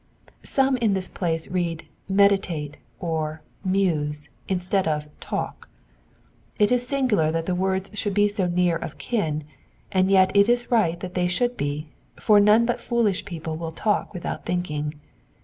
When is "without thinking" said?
14.11-14.99